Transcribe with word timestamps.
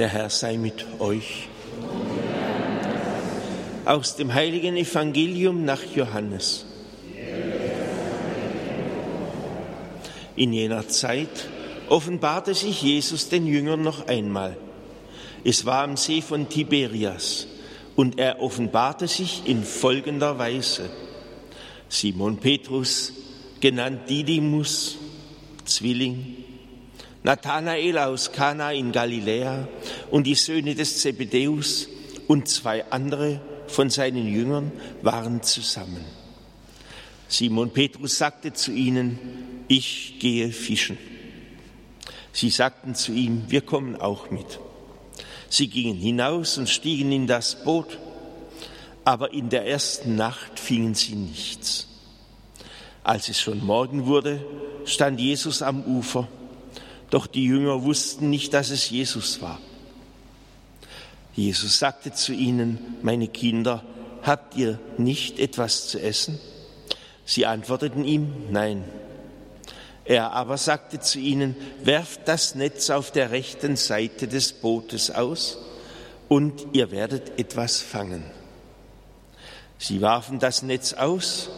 Der 0.00 0.08
Herr 0.08 0.30
sei 0.30 0.56
mit 0.56 0.86
euch. 0.98 1.46
Aus 3.84 4.16
dem 4.16 4.32
heiligen 4.32 4.78
Evangelium 4.78 5.66
nach 5.66 5.82
Johannes. 5.94 6.64
In 10.36 10.54
jener 10.54 10.88
Zeit 10.88 11.50
offenbarte 11.90 12.54
sich 12.54 12.80
Jesus 12.80 13.28
den 13.28 13.46
Jüngern 13.46 13.82
noch 13.82 14.06
einmal. 14.06 14.56
Es 15.44 15.66
war 15.66 15.84
am 15.84 15.98
See 15.98 16.22
von 16.22 16.48
Tiberias 16.48 17.46
und 17.94 18.18
er 18.18 18.40
offenbarte 18.40 19.06
sich 19.06 19.42
in 19.44 19.62
folgender 19.62 20.38
Weise. 20.38 20.88
Simon 21.90 22.38
Petrus, 22.38 23.12
genannt 23.60 24.08
Didymus, 24.08 24.96
Zwilling, 25.66 26.40
Nathanael 27.22 27.98
aus 27.98 28.32
Kana 28.32 28.72
in 28.72 28.92
Galiläa 28.92 29.68
und 30.10 30.26
die 30.26 30.34
Söhne 30.34 30.74
des 30.74 31.00
Zebedäus 31.00 31.88
und 32.28 32.48
zwei 32.48 32.84
andere 32.90 33.40
von 33.66 33.90
seinen 33.90 34.26
Jüngern 34.26 34.72
waren 35.02 35.42
zusammen. 35.42 36.04
Simon 37.28 37.70
Petrus 37.70 38.18
sagte 38.18 38.52
zu 38.52 38.72
ihnen, 38.72 39.18
ich 39.68 40.18
gehe 40.18 40.50
fischen. 40.50 40.98
Sie 42.32 42.50
sagten 42.50 42.94
zu 42.94 43.12
ihm, 43.12 43.44
wir 43.48 43.60
kommen 43.60 43.96
auch 43.96 44.30
mit. 44.30 44.58
Sie 45.48 45.68
gingen 45.68 45.96
hinaus 45.96 46.58
und 46.58 46.68
stiegen 46.68 47.12
in 47.12 47.26
das 47.26 47.64
Boot, 47.64 47.98
aber 49.04 49.32
in 49.32 49.48
der 49.48 49.66
ersten 49.66 50.16
Nacht 50.16 50.58
fingen 50.58 50.94
sie 50.94 51.14
nichts. 51.14 51.88
Als 53.02 53.28
es 53.28 53.40
schon 53.40 53.64
Morgen 53.64 54.06
wurde, 54.06 54.44
stand 54.84 55.20
Jesus 55.20 55.62
am 55.62 55.84
Ufer, 55.84 56.28
doch 57.10 57.26
die 57.26 57.44
Jünger 57.44 57.82
wussten 57.82 58.30
nicht, 58.30 58.54
dass 58.54 58.70
es 58.70 58.90
Jesus 58.90 59.40
war. 59.40 59.60
Jesus 61.34 61.78
sagte 61.78 62.12
zu 62.12 62.32
ihnen, 62.32 62.96
meine 63.02 63.28
Kinder, 63.28 63.84
habt 64.22 64.56
ihr 64.56 64.78
nicht 64.98 65.38
etwas 65.38 65.88
zu 65.88 66.00
essen? 66.00 66.38
Sie 67.24 67.46
antworteten 67.46 68.04
ihm, 68.04 68.32
nein. 68.50 68.84
Er 70.04 70.32
aber 70.32 70.56
sagte 70.56 70.98
zu 70.98 71.20
ihnen, 71.20 71.54
werft 71.84 72.26
das 72.26 72.56
Netz 72.56 72.90
auf 72.90 73.12
der 73.12 73.30
rechten 73.30 73.76
Seite 73.76 74.26
des 74.26 74.52
Bootes 74.52 75.10
aus 75.10 75.58
und 76.28 76.66
ihr 76.72 76.90
werdet 76.90 77.38
etwas 77.38 77.78
fangen. 77.78 78.24
Sie 79.78 80.00
warfen 80.00 80.40
das 80.40 80.62
Netz 80.62 80.94
aus 80.94 81.48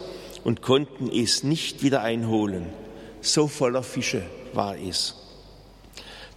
und 0.43 0.61
konnten 0.61 1.09
es 1.11 1.43
nicht 1.43 1.81
wieder 1.81 2.01
einholen. 2.01 2.67
So 3.21 3.47
voller 3.47 3.83
Fische 3.83 4.23
war 4.53 4.77
es. 4.77 5.15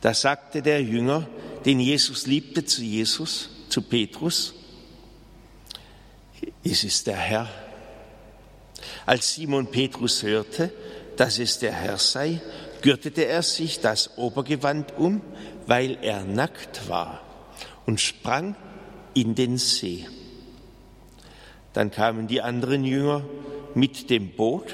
Da 0.01 0.15
sagte 0.15 0.63
der 0.63 0.83
Jünger, 0.83 1.27
den 1.67 1.81
Jesus 1.81 2.27
liebte, 2.27 2.65
zu 2.65 2.83
Jesus, 2.83 3.51
zu 3.69 3.83
Petrus, 3.83 4.55
es 6.63 6.85
ist 6.85 7.09
der 7.09 7.17
Herr. 7.17 7.49
Als 9.05 9.35
Simon 9.35 9.67
Petrus 9.67 10.23
hörte, 10.23 10.73
dass 11.17 11.41
es 11.41 11.59
der 11.59 11.73
Herr 11.73 11.99
sei, 11.99 12.41
gürtete 12.83 13.27
er 13.27 13.43
sich 13.43 13.81
das 13.81 14.17
Obergewand 14.17 14.97
um, 14.97 15.21
weil 15.67 15.99
er 16.03 16.25
nackt 16.25 16.89
war, 16.89 17.21
und 17.85 18.01
sprang 18.01 18.55
in 19.15 19.35
den 19.35 19.59
See. 19.59 20.07
Dann 21.73 21.91
kamen 21.91 22.29
die 22.29 22.43
anderen 22.43 22.85
Jünger 22.85 23.25
mit 23.75 24.09
dem 24.11 24.31
Boot. 24.37 24.73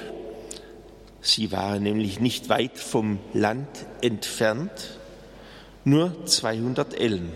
Sie 1.22 1.52
waren 1.52 1.84
nämlich 1.84 2.20
nicht 2.20 2.50
weit 2.50 2.78
vom 2.78 3.18
Land 3.32 3.68
entfernt, 4.02 4.98
nur 5.84 6.26
200 6.26 6.98
Ellen, 6.98 7.32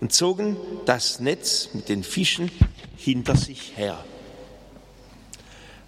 und 0.00 0.12
zogen 0.12 0.56
das 0.84 1.20
Netz 1.20 1.70
mit 1.74 1.88
den 1.88 2.02
Fischen 2.02 2.50
hinter 2.96 3.36
sich 3.36 3.76
her. 3.76 4.04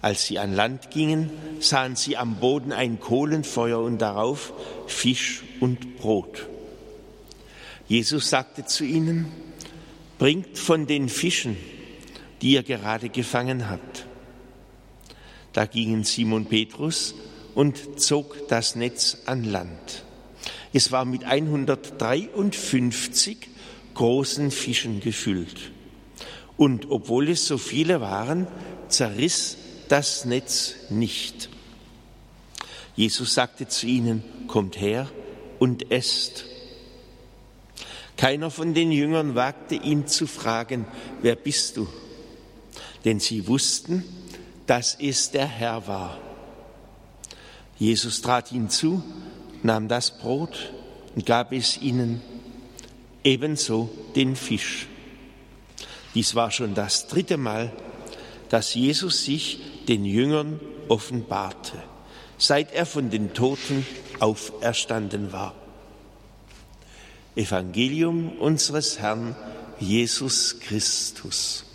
Als 0.01 0.25
sie 0.25 0.39
an 0.39 0.55
Land 0.55 0.89
gingen, 0.89 1.31
sahen 1.59 1.97
sie 1.97 2.15
am 2.15 2.35
Boden 2.35 2.71
ein 2.71 2.99
Kohlenfeuer 2.99 3.79
und 3.79 3.97
darauf 3.97 4.53
Fisch 4.87 5.43
und 5.59 5.97
Brot. 5.97 6.47
Jesus 7.87 8.29
sagte 8.29 8.65
zu 8.65 8.85
ihnen, 8.85 9.31
bringt 10.17 10.57
von 10.57 10.87
den 10.87 11.09
Fischen, 11.09 11.57
die 12.41 12.53
ihr 12.53 12.63
gerade 12.63 13.09
gefangen 13.09 13.69
habt. 13.69 14.05
Da 15.51 15.65
gingen 15.65 16.05
Simon 16.05 16.45
Petrus 16.45 17.15
und 17.53 17.99
zog 17.99 18.47
das 18.47 18.75
Netz 18.75 19.17
an 19.25 19.43
Land. 19.43 20.04
Es 20.75 20.91
war 20.91 21.05
mit 21.05 21.23
153 21.23 23.37
großen 23.93 24.51
Fischen 24.51 24.99
gefüllt. 24.99 25.71
Und 26.57 26.91
obwohl 26.91 27.29
es 27.29 27.47
so 27.47 27.57
viele 27.57 28.01
waren, 28.01 28.45
zerriss 28.89 29.55
das 29.87 30.25
Netz 30.25 30.75
nicht. 30.89 31.47
Jesus 32.97 33.35
sagte 33.35 33.69
zu 33.69 33.87
ihnen, 33.87 34.21
kommt 34.47 34.77
her 34.77 35.09
und 35.59 35.93
esst. 35.93 36.43
Keiner 38.17 38.51
von 38.51 38.73
den 38.73 38.91
Jüngern 38.91 39.33
wagte 39.33 39.75
ihn 39.75 40.07
zu 40.07 40.27
fragen, 40.27 40.85
wer 41.21 41.37
bist 41.37 41.77
du? 41.77 41.87
Denn 43.05 43.21
sie 43.21 43.47
wussten, 43.47 44.03
dass 44.67 44.97
es 44.99 45.31
der 45.31 45.47
Herr 45.47 45.87
war. 45.87 46.19
Jesus 47.79 48.21
trat 48.21 48.51
ihnen 48.51 48.69
zu, 48.69 49.01
nahm 49.63 49.87
das 49.87 50.17
Brot 50.17 50.73
und 51.15 51.25
gab 51.25 51.51
es 51.51 51.81
ihnen, 51.81 52.21
ebenso 53.23 53.89
den 54.15 54.35
Fisch. 54.35 54.87
Dies 56.13 56.35
war 56.35 56.51
schon 56.51 56.75
das 56.75 57.07
dritte 57.07 57.37
Mal, 57.37 57.71
dass 58.49 58.73
Jesus 58.73 59.23
sich 59.23 59.59
den 59.87 60.05
Jüngern 60.05 60.59
offenbarte, 60.87 61.81
seit 62.37 62.73
er 62.73 62.85
von 62.85 63.09
den 63.09 63.33
Toten 63.33 63.85
auferstanden 64.19 65.31
war. 65.33 65.55
Evangelium 67.35 68.31
unseres 68.39 68.99
Herrn 68.99 69.35
Jesus 69.79 70.59
Christus. 70.61 71.65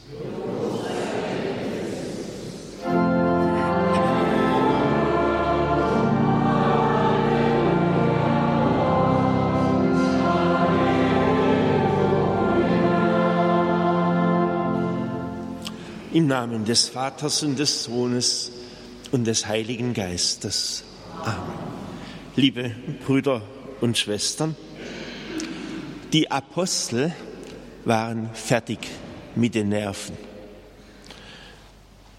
Namen 16.30 16.64
des 16.64 16.88
Vaters 16.88 17.42
und 17.42 17.58
des 17.58 17.82
Sohnes 17.82 18.52
und 19.10 19.24
des 19.24 19.46
Heiligen 19.46 19.94
Geistes. 19.94 20.84
Amen. 21.24 21.40
Liebe 22.36 22.70
Brüder 23.04 23.42
und 23.80 23.98
Schwestern, 23.98 24.54
die 26.12 26.30
Apostel 26.30 27.12
waren 27.84 28.30
fertig 28.32 28.78
mit 29.34 29.56
den 29.56 29.70
Nerven. 29.70 30.16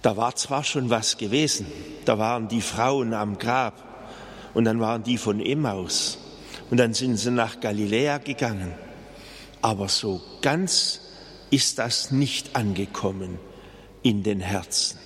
Da 0.02 0.18
war 0.18 0.36
zwar 0.36 0.66
schon 0.66 0.90
was 0.90 1.18
gewesen, 1.18 1.66
da 2.04 2.20
waren 2.20 2.50
die 2.50 2.62
Frauen 2.62 3.14
am 3.14 3.38
Grab 3.38 3.82
und 4.54 4.66
dann 4.66 4.82
waren 4.82 5.04
die 5.04 5.18
von 5.18 5.40
Emmaus 5.40 6.18
und 6.70 6.82
dann 6.82 6.94
sind 6.94 7.16
sie 7.16 7.32
nach 7.32 7.62
Galiläa 7.62 8.18
gegangen. 8.18 8.74
Aber 9.62 9.88
so 9.88 10.22
ganz 10.42 11.00
ist 11.50 11.80
das 11.80 12.12
nicht 12.12 12.58
angekommen 12.58 13.40
in 14.04 14.24
den 14.24 14.40
Herzen. 14.40 14.98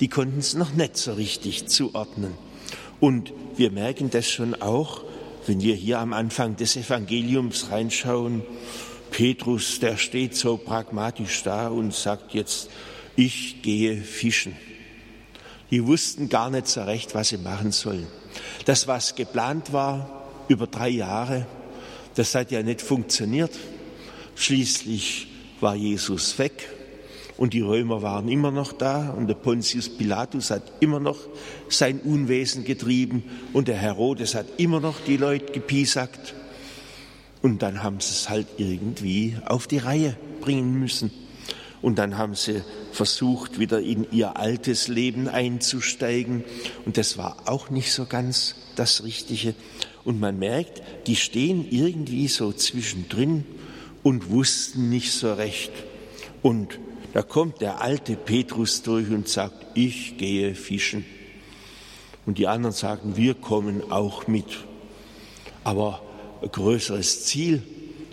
Die 0.00 0.08
konnten 0.08 0.38
es 0.38 0.54
noch 0.54 0.72
nicht 0.72 0.96
so 0.96 1.12
richtig 1.12 1.68
zuordnen. 1.68 2.34
Und 3.00 3.32
wir 3.56 3.70
merken 3.70 4.10
das 4.10 4.28
schon 4.28 4.60
auch, 4.60 5.02
wenn 5.46 5.60
wir 5.60 5.74
hier 5.74 5.98
am 5.98 6.12
Anfang 6.12 6.56
des 6.56 6.76
Evangeliums 6.76 7.70
reinschauen. 7.70 8.42
Petrus, 9.10 9.80
der 9.80 9.96
steht 9.96 10.36
so 10.36 10.56
pragmatisch 10.56 11.42
da 11.42 11.68
und 11.68 11.94
sagt 11.94 12.34
jetzt, 12.34 12.70
ich 13.16 13.62
gehe 13.62 13.96
fischen. 14.00 14.56
Die 15.70 15.86
wussten 15.86 16.28
gar 16.28 16.50
nicht 16.50 16.68
so 16.68 16.82
recht, 16.82 17.14
was 17.14 17.28
sie 17.28 17.38
machen 17.38 17.72
sollen. 17.72 18.06
Das, 18.64 18.86
was 18.86 19.14
geplant 19.14 19.72
war, 19.72 20.28
über 20.48 20.66
drei 20.66 20.88
Jahre, 20.88 21.46
das 22.14 22.34
hat 22.34 22.50
ja 22.50 22.62
nicht 22.62 22.82
funktioniert. 22.82 23.52
Schließlich 24.34 25.28
war 25.60 25.74
Jesus 25.74 26.38
weg 26.38 26.68
und 27.40 27.54
die 27.54 27.62
Römer 27.62 28.02
waren 28.02 28.28
immer 28.28 28.50
noch 28.50 28.74
da 28.74 29.08
und 29.08 29.26
der 29.26 29.34
Pontius 29.34 29.88
Pilatus 29.88 30.50
hat 30.50 30.62
immer 30.80 31.00
noch 31.00 31.16
sein 31.70 31.98
Unwesen 32.00 32.64
getrieben 32.64 33.24
und 33.54 33.66
der 33.66 33.78
Herodes 33.78 34.34
hat 34.34 34.44
immer 34.58 34.78
noch 34.78 35.00
die 35.06 35.16
Leute 35.16 35.50
gepiesackt. 35.50 36.34
Und 37.40 37.62
dann 37.62 37.82
haben 37.82 37.98
sie 38.00 38.12
es 38.12 38.28
halt 38.28 38.46
irgendwie 38.58 39.38
auf 39.46 39.66
die 39.66 39.78
Reihe 39.78 40.18
bringen 40.42 40.78
müssen. 40.78 41.10
Und 41.80 41.98
dann 41.98 42.18
haben 42.18 42.34
sie 42.34 42.60
versucht, 42.92 43.58
wieder 43.58 43.80
in 43.80 44.06
ihr 44.12 44.36
altes 44.36 44.88
Leben 44.88 45.26
einzusteigen. 45.26 46.44
Und 46.84 46.98
das 46.98 47.16
war 47.16 47.38
auch 47.46 47.70
nicht 47.70 47.90
so 47.90 48.04
ganz 48.04 48.54
das 48.76 49.02
Richtige. 49.02 49.54
Und 50.04 50.20
man 50.20 50.38
merkt, 50.38 50.82
die 51.06 51.16
stehen 51.16 51.66
irgendwie 51.70 52.28
so 52.28 52.52
zwischendrin 52.52 53.46
und 54.02 54.28
wussten 54.28 54.90
nicht 54.90 55.12
so 55.12 55.32
recht. 55.32 55.72
Und 56.42 56.78
da 57.12 57.22
kommt 57.22 57.60
der 57.60 57.80
alte 57.80 58.16
Petrus 58.16 58.82
durch 58.82 59.10
und 59.10 59.28
sagt, 59.28 59.66
ich 59.74 60.16
gehe 60.16 60.54
fischen. 60.54 61.04
Und 62.26 62.38
die 62.38 62.46
anderen 62.46 62.74
sagen, 62.74 63.16
wir 63.16 63.34
kommen 63.34 63.90
auch 63.90 64.26
mit. 64.26 64.46
Aber 65.64 66.02
ein 66.42 66.50
größeres 66.50 67.24
Ziel 67.24 67.62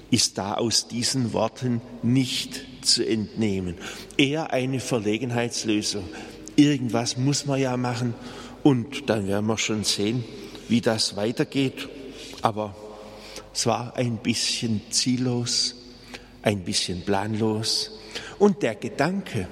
ist 0.09 0.37
da 0.37 0.55
aus 0.55 0.87
diesen 0.87 1.33
Worten 1.33 1.81
nicht 2.01 2.65
zu 2.81 3.05
entnehmen. 3.05 3.75
Eher 4.17 4.51
eine 4.51 4.79
Verlegenheitslösung. 4.79 6.03
Irgendwas 6.55 7.17
muss 7.17 7.45
man 7.45 7.59
ja 7.59 7.77
machen 7.77 8.15
und 8.63 9.09
dann 9.09 9.27
werden 9.27 9.45
wir 9.45 9.57
schon 9.57 9.83
sehen, 9.83 10.23
wie 10.69 10.81
das 10.81 11.15
weitergeht. 11.15 11.87
Aber 12.41 12.75
es 13.53 13.65
war 13.65 13.95
ein 13.95 14.17
bisschen 14.17 14.81
ziellos, 14.89 15.75
ein 16.41 16.63
bisschen 16.63 17.01
planlos. 17.01 17.96
Und 18.39 18.61
der 18.63 18.75
Gedanke, 18.75 19.47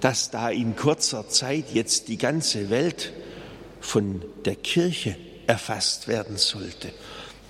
dass 0.00 0.30
da 0.30 0.50
in 0.50 0.76
kurzer 0.76 1.28
Zeit 1.28 1.66
jetzt 1.72 2.08
die 2.08 2.18
ganze 2.18 2.70
Welt 2.70 3.12
von 3.80 4.22
der 4.44 4.56
Kirche 4.56 5.16
erfasst 5.46 6.08
werden 6.08 6.36
sollte, 6.36 6.92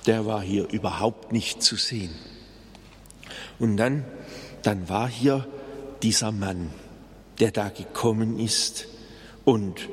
der 0.07 0.25
war 0.25 0.41
hier 0.41 0.69
überhaupt 0.71 1.33
nicht 1.33 1.63
zu 1.63 1.77
sehen. 1.77 2.15
Und 3.59 3.77
dann, 3.77 4.05
dann 4.63 4.89
war 4.89 5.09
hier 5.09 5.47
dieser 6.03 6.33
Mann, 6.33 6.71
der 7.41 7.51
da 7.51 7.69
gekommen 7.69 8.39
ist 8.39 8.87
und 9.45 9.89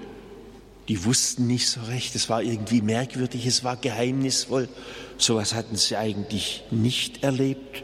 die 0.87 1.03
wussten 1.03 1.47
nicht 1.47 1.67
so 1.67 1.81
recht, 1.81 2.15
es 2.15 2.29
war 2.29 2.43
irgendwie 2.43 2.81
merkwürdig, 2.81 3.45
es 3.45 3.63
war 3.63 3.75
geheimnisvoll. 3.75 4.69
Sowas 5.17 5.53
hatten 5.55 5.75
sie 5.75 5.97
eigentlich 5.97 6.63
nicht 6.69 7.23
erlebt. 7.23 7.83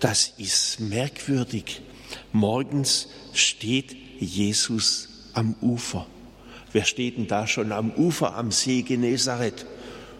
Das 0.00 0.34
ist 0.36 0.80
merkwürdig. 0.80 1.80
Morgens 2.32 3.08
steht 3.32 3.96
Jesus 4.18 5.08
am 5.34 5.54
Ufer. 5.60 6.06
Wer 6.72 6.84
steht 6.84 7.18
denn 7.18 7.26
da 7.26 7.46
schon 7.46 7.72
am 7.72 7.92
Ufer 7.92 8.34
am 8.34 8.50
See 8.50 8.82
Genezareth? 8.82 9.66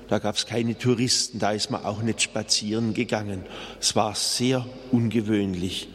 Da 0.08 0.18
gab 0.18 0.36
es 0.36 0.46
keine 0.46 0.76
Touristen, 0.76 1.38
da 1.38 1.52
ist 1.52 1.70
man 1.70 1.84
auch 1.84 2.02
nicht 2.02 2.20
spazieren 2.20 2.92
gegangen. 2.92 3.44
Es 3.80 3.96
war 3.96 4.14
sehr 4.14 4.66
ungewöhnlich. 4.90 5.88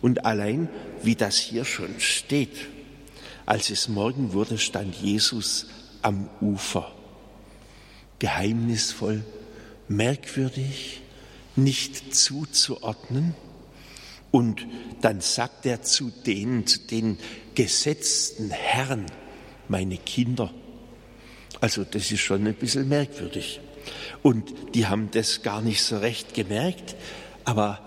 Und 0.00 0.24
allein, 0.24 0.68
wie 1.02 1.16
das 1.16 1.36
hier 1.36 1.64
schon 1.64 1.98
steht, 1.98 2.56
als 3.44 3.70
es 3.70 3.88
Morgen 3.88 4.32
wurde, 4.32 4.58
stand 4.58 4.94
Jesus 4.94 5.66
am 6.02 6.28
Ufer. 6.40 6.92
Geheimnisvoll, 8.20 9.24
merkwürdig, 9.88 11.00
nicht 11.56 12.14
zuzuordnen. 12.14 13.34
Und 14.36 14.66
dann 15.00 15.22
sagt 15.22 15.64
er 15.64 15.80
zu 15.80 16.10
denen, 16.10 16.66
zu 16.66 16.80
den 16.80 17.16
gesetzten 17.54 18.50
Herren, 18.50 19.06
meine 19.66 19.96
Kinder, 19.96 20.52
also 21.62 21.84
das 21.84 22.12
ist 22.12 22.20
schon 22.20 22.46
ein 22.46 22.52
bisschen 22.52 22.86
merkwürdig. 22.86 23.60
Und 24.22 24.52
die 24.74 24.88
haben 24.88 25.10
das 25.10 25.40
gar 25.40 25.62
nicht 25.62 25.82
so 25.82 25.96
recht 25.96 26.34
gemerkt, 26.34 26.96
aber 27.46 27.80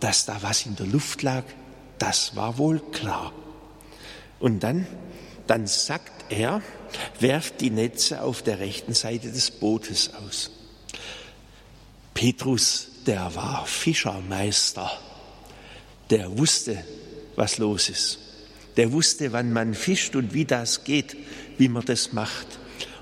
dass 0.00 0.24
da 0.24 0.38
was 0.40 0.64
in 0.64 0.74
der 0.74 0.86
Luft 0.86 1.22
lag, 1.22 1.44
das 1.98 2.34
war 2.34 2.56
wohl 2.56 2.80
klar. 2.92 3.34
Und 4.38 4.60
dann, 4.60 4.86
dann 5.46 5.66
sagt 5.66 6.32
er, 6.32 6.62
werft 7.18 7.60
die 7.60 7.68
Netze 7.68 8.22
auf 8.22 8.40
der 8.40 8.58
rechten 8.58 8.94
Seite 8.94 9.30
des 9.30 9.50
Bootes 9.50 10.14
aus. 10.14 10.50
Petrus, 12.14 12.88
der 13.06 13.34
war 13.34 13.66
Fischermeister, 13.66 14.90
der 16.10 16.38
wusste, 16.38 16.84
was 17.36 17.58
los 17.58 17.88
ist. 17.88 18.18
Der 18.76 18.92
wusste, 18.92 19.32
wann 19.32 19.52
man 19.52 19.74
fischt 19.74 20.16
und 20.16 20.34
wie 20.34 20.44
das 20.44 20.84
geht, 20.84 21.16
wie 21.58 21.68
man 21.68 21.84
das 21.84 22.12
macht. 22.12 22.46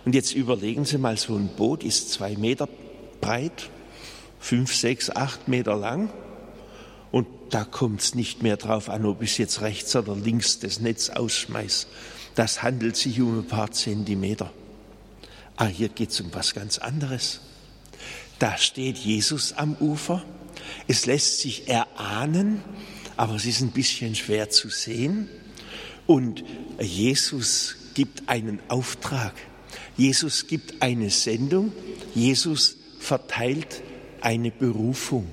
Und 0.05 0.15
jetzt 0.15 0.35
überlegen 0.35 0.85
Sie 0.85 0.99
mal, 0.99 1.17
so 1.17 1.35
ein 1.37 1.49
Boot 1.49 1.85
ist 1.85 2.13
zwei 2.13 2.37
Meter 2.37 2.69
breit, 3.21 3.71
fünf, 4.39 4.75
sechs, 4.75 5.11
acht 5.11 5.49
Meter 5.49 5.77
lang. 5.77 6.11
Und 7.11 7.27
da 7.51 7.65
kommt 7.65 8.01
es 8.01 8.15
nicht 8.15 8.43
mehr 8.43 8.57
drauf 8.57 8.89
an, 8.89 9.05
ob 9.07 9.23
ich 9.23 9.39
jetzt 9.39 9.61
rechts 9.61 9.95
oder 9.97 10.15
links 10.15 10.59
das 10.59 10.81
Netz 10.81 11.11
ausschmeiß. 11.11 11.87
Das 12.35 12.63
handelt 12.63 12.97
sich 12.97 13.21
um 13.21 13.41
ein 13.41 13.47
paar 13.47 13.71
Zentimeter. 13.73 14.53
Ah, 15.57 15.67
hier 15.67 15.89
geht 15.89 16.11
es 16.11 16.21
um 16.21 16.33
was 16.33 16.55
ganz 16.55 16.79
anderes. 16.79 17.41
Da 18.39 18.57
steht 18.57 18.97
Jesus 18.97 19.55
am 19.55 19.75
Ufer. 19.81 20.23
Es 20.87 21.07
lässt 21.07 21.41
sich 21.41 21.69
erahnen, 21.69 22.63
aber 23.19 23.35
es 23.35 23.45
ist 23.47 23.61
ein 23.61 23.73
bisschen 23.73 24.15
schwer 24.15 24.49
zu 24.49 24.71
sehen. 24.71 25.29
Und 26.07 26.45
Jesus 26.81 27.77
gibt 27.95 28.29
einen 28.29 28.61
Auftrag. 28.69 29.35
Jesus 29.97 30.47
gibt 30.47 30.81
eine 30.81 31.11
Sendung, 31.11 31.73
Jesus 32.15 32.77
verteilt 33.01 33.83
eine 34.21 34.53
Berufung. 34.53 35.27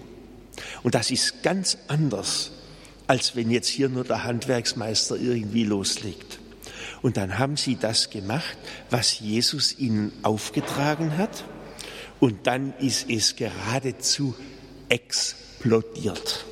Und 0.81 0.95
das 0.95 1.11
ist 1.11 1.43
ganz 1.43 1.77
anders, 1.87 2.51
als 3.05 3.35
wenn 3.35 3.51
jetzt 3.51 3.67
hier 3.67 3.87
nur 3.87 4.03
der 4.03 4.23
Handwerksmeister 4.23 5.17
irgendwie 5.17 5.63
loslegt. 5.63 6.39
Und 7.03 7.17
dann 7.17 7.37
haben 7.37 7.55
sie 7.55 7.75
das 7.75 8.09
gemacht, 8.09 8.57
was 8.89 9.19
Jesus 9.19 9.77
ihnen 9.77 10.11
aufgetragen 10.23 11.17
hat. 11.17 11.45
Und 12.19 12.47
dann 12.47 12.73
ist 12.79 13.09
es 13.09 13.35
geradezu 13.35 14.33
explodiert. 14.89 16.45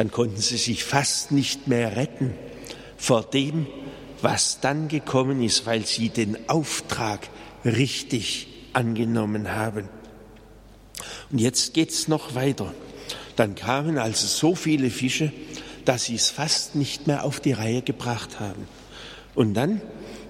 Dann 0.00 0.10
konnten 0.10 0.40
sie 0.40 0.56
sich 0.56 0.82
fast 0.82 1.30
nicht 1.30 1.68
mehr 1.68 1.94
retten 1.94 2.32
vor 2.96 3.22
dem, 3.22 3.66
was 4.22 4.58
dann 4.62 4.88
gekommen 4.88 5.42
ist, 5.42 5.66
weil 5.66 5.84
sie 5.84 6.08
den 6.08 6.48
Auftrag 6.48 7.28
richtig 7.66 8.48
angenommen 8.72 9.52
haben. 9.52 9.90
Und 11.30 11.38
jetzt 11.38 11.74
geht's 11.74 12.08
noch 12.08 12.34
weiter. 12.34 12.72
Dann 13.36 13.54
kamen 13.54 13.98
also 13.98 14.26
so 14.26 14.54
viele 14.54 14.88
Fische, 14.88 15.34
dass 15.84 16.04
sie 16.04 16.14
es 16.14 16.30
fast 16.30 16.76
nicht 16.76 17.06
mehr 17.06 17.22
auf 17.22 17.38
die 17.38 17.52
Reihe 17.52 17.82
gebracht 17.82 18.40
haben. 18.40 18.66
Und 19.34 19.52
dann, 19.52 19.82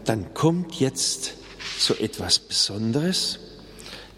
dann 0.05 0.35
kommt 0.35 0.81
jetzt 0.81 1.35
so 1.79 1.95
etwas 1.95 2.41
Besonderes, 2.41 3.39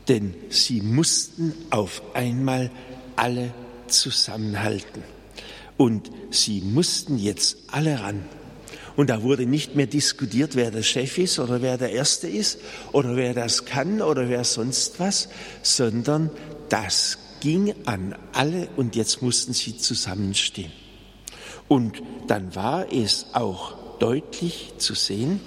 denn 0.09 0.35
sie 0.49 0.81
mussten 0.81 1.53
auf 1.69 2.01
einmal 2.15 2.71
alle 3.17 3.53
zusammenhalten. 3.87 5.03
Und 5.77 6.11
sie 6.31 6.61
mussten 6.61 7.19
jetzt 7.19 7.57
alle 7.71 8.01
ran. 8.01 8.25
Und 8.95 9.09
da 9.11 9.23
wurde 9.23 9.47
nicht 9.47 9.75
mehr 9.75 9.87
diskutiert, 9.87 10.55
wer 10.55 10.71
der 10.71 10.83
Chef 10.83 11.17
ist 11.19 11.39
oder 11.39 11.63
wer 11.63 11.79
der 11.79 11.93
Erste 11.93 12.29
ist 12.29 12.59
oder 12.93 13.17
wer 13.17 13.33
das 13.33 13.65
kann 13.65 14.03
oder 14.03 14.29
wer 14.29 14.45
sonst 14.45 15.01
was, 15.01 15.29
sondern 15.63 16.31
das 16.69 17.19
ging 17.41 17.75
an 17.87 18.15
alle 18.33 18.69
und 18.77 18.95
jetzt 18.95 19.23
mussten 19.23 19.55
sie 19.55 19.79
zusammenstehen. 19.79 20.73
Und 21.69 22.03
dann 22.27 22.55
war 22.55 22.93
es 22.93 23.27
auch 23.33 23.99
deutlich 23.99 24.75
zu 24.77 24.95
sehen, 24.95 25.41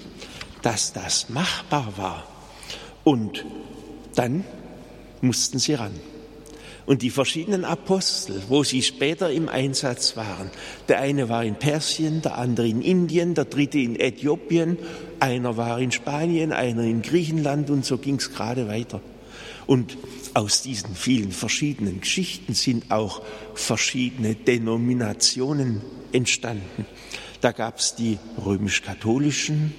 dass 0.62 0.92
das 0.92 1.28
machbar 1.28 1.92
war. 1.96 2.28
Und 3.04 3.44
dann 4.16 4.44
mussten 5.20 5.60
sie 5.60 5.74
ran 5.74 5.92
und 6.86 7.02
die 7.02 7.10
verschiedenen 7.10 7.64
Apostel, 7.64 8.42
wo 8.48 8.62
sie 8.64 8.82
später 8.82 9.30
im 9.30 9.48
Einsatz 9.48 10.16
waren. 10.16 10.50
Der 10.88 11.00
eine 11.00 11.28
war 11.28 11.44
in 11.44 11.56
Persien, 11.56 12.22
der 12.22 12.38
andere 12.38 12.68
in 12.68 12.80
Indien, 12.80 13.34
der 13.34 13.44
dritte 13.44 13.78
in 13.78 13.98
Äthiopien, 13.98 14.78
einer 15.20 15.56
war 15.56 15.80
in 15.80 15.92
Spanien, 15.92 16.52
einer 16.52 16.82
in 16.82 17.02
Griechenland 17.02 17.70
und 17.70 17.84
so 17.84 17.98
ging 17.98 18.16
es 18.16 18.32
gerade 18.32 18.68
weiter. 18.68 19.00
Und 19.66 19.98
aus 20.34 20.62
diesen 20.62 20.94
vielen 20.94 21.32
verschiedenen 21.32 22.00
Geschichten 22.00 22.54
sind 22.54 22.90
auch 22.90 23.22
verschiedene 23.54 24.34
Denominationen 24.36 25.82
entstanden. 26.12 26.86
Da 27.40 27.52
gab 27.52 27.78
es 27.78 27.96
die 27.96 28.18
römisch-katholischen, 28.44 29.74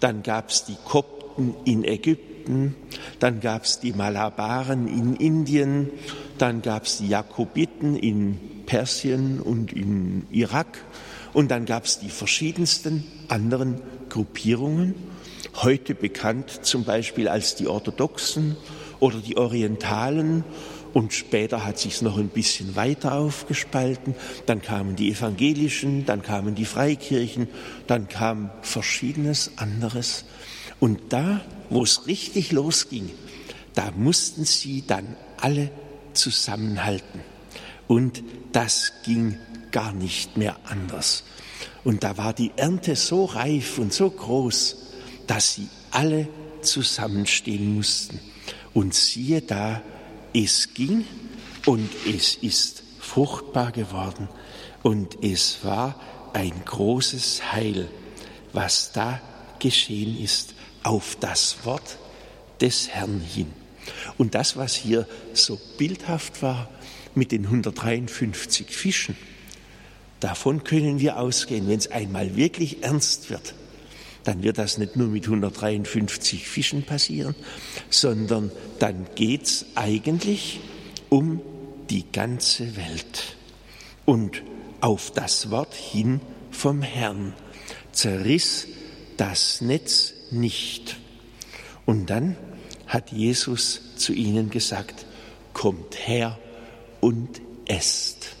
dann 0.00 0.22
gab 0.22 0.50
es 0.50 0.64
die 0.64 0.76
Kopten 0.84 1.54
in 1.64 1.84
Ägypten, 1.84 2.37
Ägypten, 2.48 2.74
dann 3.18 3.40
gab 3.40 3.64
es 3.64 3.80
die 3.80 3.92
Malabaren 3.92 4.88
in 4.88 5.14
Indien, 5.16 5.90
dann 6.38 6.62
gab 6.62 6.84
es 6.84 6.98
die 6.98 7.08
Jakobiten 7.08 7.96
in 7.96 8.38
Persien 8.66 9.40
und 9.40 9.72
in 9.72 10.26
Irak. 10.30 10.78
Und 11.32 11.50
dann 11.50 11.66
gab 11.66 11.84
es 11.84 11.98
die 11.98 12.08
verschiedensten 12.08 13.04
anderen 13.28 13.80
Gruppierungen, 14.08 14.94
heute 15.56 15.94
bekannt 15.94 16.60
zum 16.62 16.84
Beispiel 16.84 17.28
als 17.28 17.54
die 17.54 17.66
Orthodoxen 17.66 18.56
oder 18.98 19.18
die 19.18 19.36
Orientalen. 19.36 20.44
Und 20.94 21.12
später 21.12 21.66
hat 21.66 21.78
sich 21.78 22.00
noch 22.00 22.16
ein 22.16 22.28
bisschen 22.28 22.74
weiter 22.74 23.14
aufgespalten. 23.14 24.14
Dann 24.46 24.62
kamen 24.62 24.96
die 24.96 25.10
Evangelischen, 25.10 26.06
dann 26.06 26.22
kamen 26.22 26.54
die 26.54 26.64
Freikirchen, 26.64 27.48
dann 27.86 28.08
kam 28.08 28.50
verschiedenes 28.62 29.52
anderes. 29.56 30.24
Und 30.80 31.12
da 31.12 31.42
wo 31.70 31.82
es 31.82 32.06
richtig 32.06 32.52
losging, 32.52 33.10
da 33.74 33.90
mussten 33.92 34.44
sie 34.44 34.84
dann 34.86 35.16
alle 35.40 35.70
zusammenhalten. 36.12 37.20
Und 37.86 38.22
das 38.52 38.92
ging 39.04 39.38
gar 39.70 39.92
nicht 39.92 40.36
mehr 40.36 40.56
anders. 40.64 41.24
Und 41.84 42.04
da 42.04 42.16
war 42.18 42.32
die 42.32 42.52
Ernte 42.56 42.96
so 42.96 43.24
reif 43.24 43.78
und 43.78 43.92
so 43.92 44.10
groß, 44.10 44.76
dass 45.26 45.54
sie 45.54 45.68
alle 45.90 46.28
zusammenstehen 46.60 47.74
mussten. 47.76 48.20
Und 48.74 48.94
siehe 48.94 49.42
da, 49.42 49.82
es 50.34 50.74
ging 50.74 51.04
und 51.66 51.88
es 52.06 52.34
ist 52.36 52.82
fruchtbar 53.00 53.72
geworden 53.72 54.28
und 54.82 55.22
es 55.24 55.58
war 55.62 55.98
ein 56.34 56.52
großes 56.64 57.52
Heil, 57.52 57.88
was 58.52 58.92
da 58.92 59.20
geschehen 59.58 60.22
ist 60.22 60.54
auf 60.82 61.16
das 61.20 61.64
Wort 61.64 61.98
des 62.60 62.88
Herrn 62.88 63.20
hin. 63.20 63.52
Und 64.16 64.34
das, 64.34 64.56
was 64.56 64.74
hier 64.74 65.06
so 65.32 65.58
bildhaft 65.78 66.42
war 66.42 66.68
mit 67.14 67.32
den 67.32 67.44
153 67.44 68.68
Fischen, 68.68 69.16
davon 70.20 70.64
können 70.64 71.00
wir 71.00 71.18
ausgehen, 71.18 71.68
wenn 71.68 71.78
es 71.78 71.90
einmal 71.90 72.36
wirklich 72.36 72.82
ernst 72.82 73.30
wird, 73.30 73.54
dann 74.24 74.42
wird 74.42 74.58
das 74.58 74.78
nicht 74.78 74.96
nur 74.96 75.08
mit 75.08 75.24
153 75.24 76.46
Fischen 76.46 76.82
passieren, 76.82 77.34
sondern 77.88 78.50
dann 78.78 79.06
geht 79.14 79.44
es 79.44 79.66
eigentlich 79.74 80.60
um 81.08 81.40
die 81.88 82.04
ganze 82.12 82.76
Welt. 82.76 83.36
Und 84.04 84.42
auf 84.80 85.12
das 85.12 85.50
Wort 85.50 85.74
hin 85.74 86.20
vom 86.50 86.82
Herrn 86.82 87.34
zerriss 87.92 88.66
das 89.16 89.60
Netz 89.60 90.14
nicht. 90.30 90.96
Und 91.86 92.10
dann 92.10 92.36
hat 92.86 93.12
Jesus 93.12 93.80
zu 93.96 94.12
ihnen 94.12 94.50
gesagt, 94.50 95.06
kommt 95.52 96.06
her 96.06 96.38
und 97.00 97.40
esst. 97.66 98.36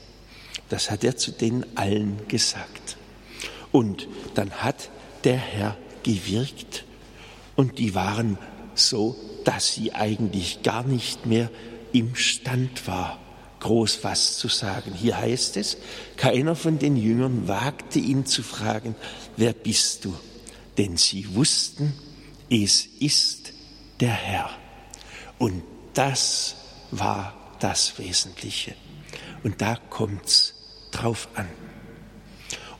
Das 0.68 0.90
hat 0.90 1.04
er 1.04 1.16
zu 1.16 1.32
den 1.32 1.64
allen 1.76 2.18
gesagt. 2.28 2.96
Und 3.72 4.08
dann 4.34 4.50
hat 4.50 4.90
der 5.24 5.36
Herr 5.36 5.76
gewirkt 6.02 6.84
und 7.56 7.78
die 7.78 7.94
waren 7.94 8.38
so, 8.74 9.16
dass 9.44 9.74
sie 9.74 9.94
eigentlich 9.94 10.62
gar 10.62 10.84
nicht 10.84 11.26
mehr 11.26 11.50
imstand 11.92 12.86
war, 12.86 13.18
groß 13.60 14.00
was 14.02 14.38
zu 14.38 14.48
sagen. 14.48 14.92
Hier 14.94 15.18
heißt 15.18 15.56
es, 15.56 15.78
keiner 16.16 16.54
von 16.54 16.78
den 16.78 16.96
Jüngern 16.96 17.48
wagte 17.48 17.98
ihn 17.98 18.26
zu 18.26 18.42
fragen, 18.42 18.94
wer 19.36 19.52
bist 19.52 20.04
du? 20.04 20.14
Denn 20.78 20.96
sie 20.96 21.34
wussten, 21.34 21.92
es 22.48 22.86
ist 23.00 23.52
der 24.00 24.12
Herr. 24.12 24.50
Und 25.38 25.62
das 25.94 26.56
war 26.92 27.56
das 27.60 27.98
Wesentliche. 27.98 28.74
Und 29.42 29.60
da 29.60 29.76
kommt's 29.90 30.54
drauf 30.92 31.28
an. 31.34 31.48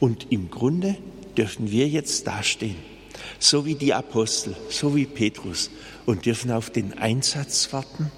Und 0.00 0.30
im 0.30 0.50
Grunde 0.50 0.96
dürfen 1.36 1.70
wir 1.70 1.88
jetzt 1.88 2.26
dastehen, 2.26 2.76
so 3.38 3.66
wie 3.66 3.74
die 3.74 3.94
Apostel, 3.94 4.56
so 4.70 4.94
wie 4.94 5.06
Petrus, 5.06 5.70
und 6.06 6.24
dürfen 6.26 6.50
auf 6.52 6.70
den 6.70 6.96
Einsatz 6.98 7.72
warten. 7.72 8.10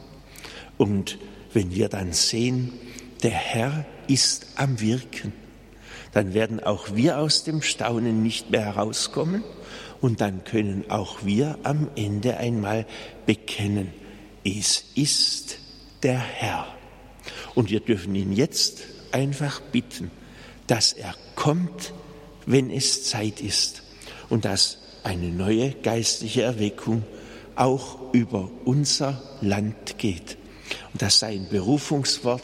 Und 0.79 1.19
wenn 1.53 1.75
wir 1.75 1.89
dann 1.89 2.13
sehen, 2.13 2.73
der 3.23 3.31
Herr 3.31 3.87
ist 4.09 4.47
am 4.57 4.81
Wirken, 4.81 5.33
dann 6.13 6.35
werden 6.35 6.61
auch 6.61 6.95
wir 6.95 7.19
aus 7.19 7.45
dem 7.45 7.63
Staunen 7.63 8.23
nicht 8.23 8.51
mehr 8.51 8.65
herauskommen. 8.65 9.45
Und 10.01 10.21
dann 10.21 10.45
können 10.45 10.91
auch 10.91 11.25
wir 11.25 11.59
am 11.63 11.89
Ende 11.95 12.39
einmal 12.39 12.87
bekennen, 13.27 13.93
es 14.45 14.85
ist 14.95 15.59
der 16.03 16.19
Herr. 16.19 16.67
Und 17.55 17.71
wir 17.71 17.81
dürfen 17.81 18.15
ihn 18.15 18.33
jetzt 18.33 18.81
einfach 19.13 19.61
bitten, 19.61 20.11
dass 20.67 20.95
er 20.95 21.15
kommt, 21.35 21.93
wenn 22.47 22.71
es 22.71 23.05
Zeit 23.05 23.41
ist. 23.41 23.83
Und 24.31 24.45
dass 24.45 24.79
eine 25.03 25.29
neue 25.29 25.73
geistliche 25.73 26.43
Erweckung 26.43 27.05
auch 27.57 28.13
über 28.13 28.51
unser 28.65 29.23
Land 29.43 29.99
geht. 29.99 30.39
Und 30.93 31.03
dass 31.03 31.19
sein 31.19 31.49
Berufungswort 31.51 32.43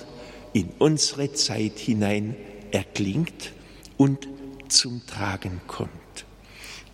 in 0.52 0.70
unsere 0.78 1.32
Zeit 1.32 1.78
hinein 1.78 2.36
erklingt 2.76 3.52
und 3.96 4.28
zum 4.68 5.06
Tragen 5.06 5.62
kommt. 5.66 5.90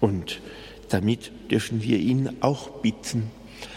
Und 0.01 0.41
damit 0.91 1.33
dürfen 1.51 1.83
wir 1.83 1.99
ihn 1.99 2.37
auch 2.41 2.69
bitten, 2.83 3.31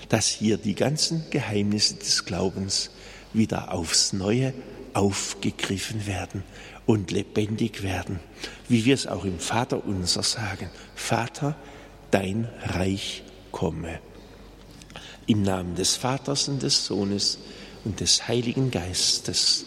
dass 0.10 0.28
hier 0.28 0.58
die 0.58 0.76
ganzen 0.76 1.24
Geheimnisse 1.32 1.96
des 1.96 2.26
Glaubens 2.26 2.92
wieder 3.34 3.74
aufs 3.74 4.14
Neue 4.14 4.54
aufgegriffen 4.94 6.06
werden 6.06 6.44
und 6.86 7.10
lebendig 7.10 7.82
werden, 7.82 8.20
wie 8.70 8.86
wir 8.86 8.94
es 8.94 9.08
auch 9.08 9.26
im 9.26 9.40
Vater 9.40 9.84
unser 9.84 10.22
sagen. 10.22 10.70
Vater, 10.94 11.56
dein 12.12 12.48
Reich 12.62 13.24
komme. 13.52 14.00
Im 15.26 15.42
Namen 15.42 15.74
des 15.74 15.96
Vaters 15.96 16.50
und 16.50 16.62
des 16.62 16.86
Sohnes 16.86 17.40
und 17.84 18.00
des 18.00 18.28
Heiligen 18.28 18.70
Geistes. 18.70 19.66